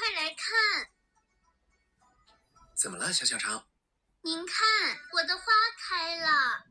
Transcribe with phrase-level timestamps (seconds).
[0.00, 0.88] 快来看！
[2.74, 3.62] 怎么了，小小肠？
[4.22, 4.66] 您看，
[5.12, 5.44] 我的花
[5.78, 6.64] 开了。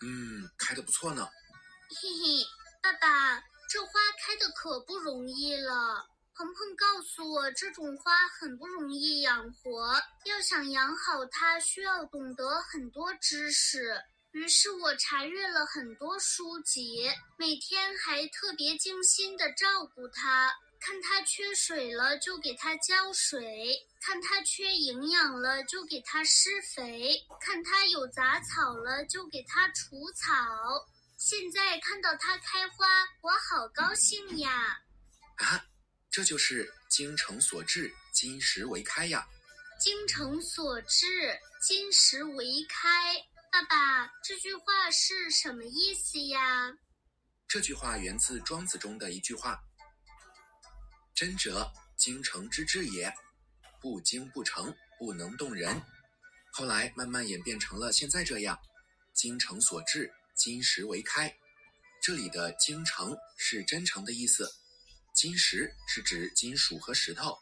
[0.00, 1.28] 嗯，开的不错呢。
[1.90, 2.46] 嘿嘿，
[2.80, 6.08] 爸爸，这花开的可不容易了。
[6.36, 14.00] 鹏鹏告诉我，这种花很不容易养活，要想养好它，需要懂得很多知识。
[14.30, 20.56] 于是我查阅了很多书籍，每天还特别精心的照顾它。
[20.86, 23.42] 看它缺水了，就给它浇水；
[24.00, 30.30] 看它缺营养了，就给它施肥；看它有杂草了，就给它除草。
[31.18, 32.86] 现在看到它开花，
[33.20, 34.78] 我好高兴呀！
[35.38, 35.66] 啊，
[36.08, 39.26] 这就是精诚所至，金石为开呀！
[39.80, 43.16] 精诚所至，金石为开。
[43.50, 46.72] 爸爸，这句话是什么意思呀？
[47.48, 49.60] 这句话源自《庄子》中的一句话
[51.16, 53.12] ：“真者，精诚之至也。
[53.80, 55.82] 不精不诚，不能动人。”
[56.52, 58.58] 后来慢慢演变成了现在这样
[59.16, 61.34] ：“精诚所至，金石为开。”
[62.02, 64.46] 这里的“精诚”是真诚的意思
[65.16, 67.38] ，“金石”是指金属和石头。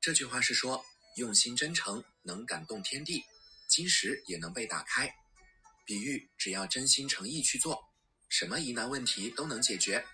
[0.00, 0.84] 这句话是说，
[1.16, 3.22] 用心真诚能感动天地，
[3.68, 5.08] 金石也能被打开。
[5.86, 7.80] 比喻只要真心诚意去做，
[8.28, 10.04] 什么疑难问题都能解决。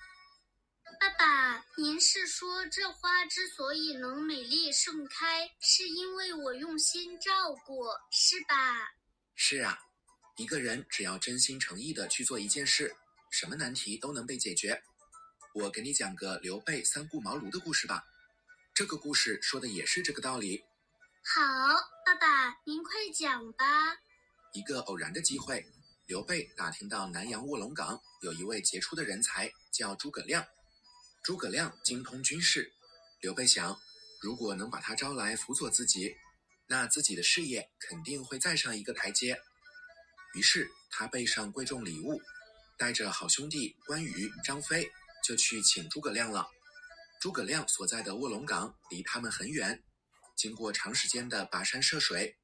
[1.00, 8.90] 爸爸，您是说这花之所以能美丽盛开，是因为我用心照顾，是吧？
[9.36, 9.78] 是啊，
[10.36, 12.96] 一个人只要真心诚意的去做一件事，
[13.30, 14.82] 什么难题都能被解决。
[15.54, 18.02] 我给你讲个刘备三顾茅庐的故事吧，
[18.74, 20.64] 这个故事说的也是这个道理。
[21.22, 21.42] 好，
[22.04, 23.64] 爸爸，您快讲吧。
[24.52, 25.64] 一个偶然的机会，
[26.06, 30.44] 刘备打听到南阳卧龙岗有一位杰出的人才，叫诸葛亮。
[31.22, 32.72] 诸葛亮精通军事，
[33.20, 33.78] 刘备想，
[34.20, 36.16] 如果能把他招来辅佐自己，
[36.66, 39.40] 那自己的事业肯定会再上一个台阶。
[40.34, 42.20] 于是他备上贵重礼物，
[42.78, 44.90] 带着好兄弟关羽、张飞，
[45.24, 46.48] 就去请诸葛亮了。
[47.20, 49.82] 诸葛亮所在的卧龙岗离他们很远，
[50.36, 52.36] 经过长时间的跋山涉水。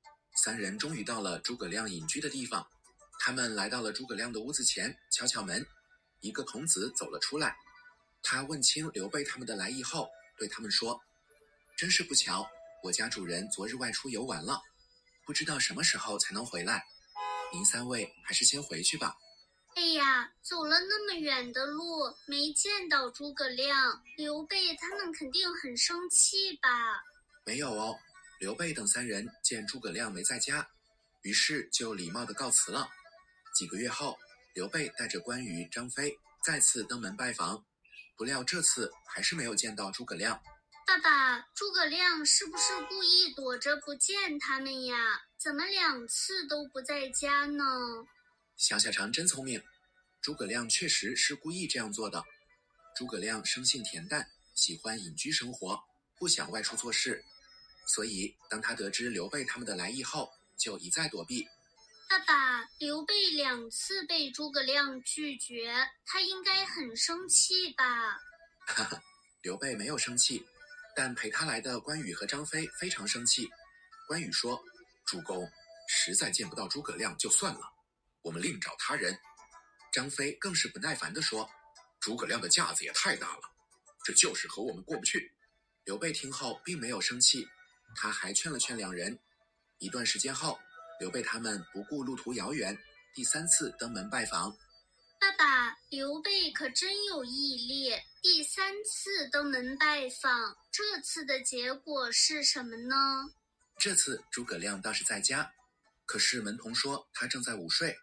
[0.42, 2.66] 三人终于到了诸葛亮隐居的地方，
[3.20, 5.64] 他们来到了诸葛亮的屋子前，敲敲门。
[6.20, 7.54] 一个童子走了出来，
[8.24, 10.08] 他问清刘备他们的来意后，
[10.38, 10.98] 对他们说
[11.76, 12.44] ：“真是不巧，
[12.82, 14.60] 我家主人昨日外出游玩了，
[15.26, 16.82] 不知道什么时候才能回来。
[17.52, 19.14] 您三位还是先回去吧。”
[19.76, 21.82] 哎呀，走了那么远的路，
[22.26, 26.68] 没见到诸葛亮，刘备他们肯定很生气吧？
[27.44, 27.94] 没有哦。
[28.40, 30.66] 刘备等三人见诸葛亮没在家，
[31.22, 32.88] 于是就礼貌地告辞了。
[33.54, 34.16] 几个月后，
[34.54, 37.64] 刘备带着关羽、张飞再次登门拜访，
[38.16, 40.40] 不料这次还是没有见到诸葛亮。
[40.86, 44.96] 爸爸，诸葛亮是不是故意躲着不见他们呀？
[45.38, 47.64] 怎么两次都不在家呢？
[48.56, 49.62] 小小肠真聪明，
[50.20, 52.22] 诸葛亮确实是故意这样做的。
[52.96, 55.82] 诸葛亮生性恬淡，喜欢隐居生活，
[56.16, 57.24] 不想外出做事。
[57.86, 61.48] 所以，当他得知刘备他们的来意后，就一再躲避。
[62.08, 65.74] 爸爸，刘备两次被诸葛亮拒绝，
[66.06, 67.84] 他应该很生气吧？
[68.66, 69.02] 哈哈，
[69.42, 70.46] 刘备没有生气，
[70.94, 73.48] 但陪他来的关羽和张飞非常生气。
[74.06, 74.62] 关羽说
[75.04, 75.50] ：“主公，
[75.88, 77.72] 实在见不到诸葛亮就算了，
[78.22, 79.18] 我们另找他人。”
[79.92, 81.50] 张飞更是不耐烦地说
[82.00, 83.42] ：“诸葛亮的架子也太大了，
[84.04, 85.32] 这就是和我们过不去。”
[85.84, 87.48] 刘备听后并没有生气。
[87.96, 89.18] 他还劝了劝两人，
[89.78, 90.58] 一段时间后，
[91.00, 92.76] 刘备他们不顾路途遥远，
[93.14, 94.56] 第三次登门拜访。
[95.20, 97.90] 爸爸，刘备可真有毅力，
[98.22, 102.94] 第三次登门拜访，这次的结果是什么呢？
[103.78, 105.50] 这次诸葛亮倒是在家，
[106.06, 107.96] 可是门童说他正在午睡。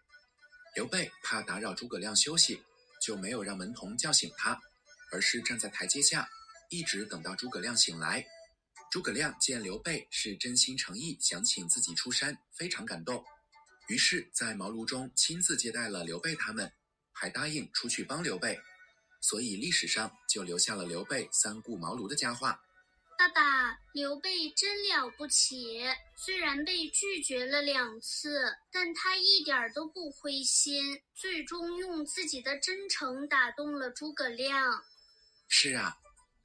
[0.74, 2.62] 刘备怕打扰诸葛亮休息，
[3.00, 4.60] 就没有让门童叫醒他，
[5.10, 6.28] 而是站在台阶下，
[6.70, 8.26] 一直等到诸葛亮醒来。
[8.92, 13.24] 诸葛亮见刘备是真心诚意想请自己出山，非常感动，
[13.88, 16.70] 于是，在茅庐中亲自接待了刘备他们，
[17.10, 18.60] 还答应出去帮刘备，
[19.22, 22.60] 所以历史上就留下了刘备三顾茅庐的佳话。
[23.16, 25.80] 爸爸，刘备真了不起，
[26.14, 34.84] 虽然被拒绝了两次，但他一点都不灰心，最终用自己的真诚打动了诸葛亮。
[35.48, 35.96] 是啊，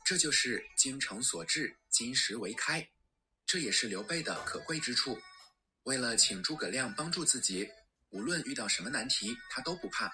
[0.07, 1.75] 这就是精诚所至。
[1.89, 2.88] 金石为开，
[3.45, 5.19] 这也是刘备的可贵之处。
[5.83, 7.68] 为了请诸葛亮帮助自己，
[8.12, 10.09] 无论遇到什么难题，他都不怕。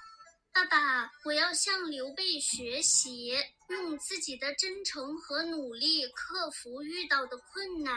[0.51, 3.37] 爸爸，我要向刘备学习，
[3.69, 7.95] 用自己的真诚和努力克服遇到的困难。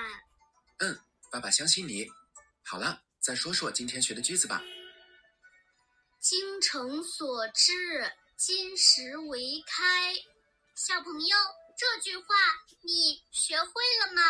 [0.80, 0.98] 嗯，
[1.32, 2.06] 爸爸相信你。
[2.62, 4.62] 好了，再说说今天学的句子吧。
[6.20, 10.14] 精诚所至，金石为开。
[10.74, 11.36] 小朋友，
[11.76, 12.24] 这句话
[12.82, 14.22] 你学会了吗？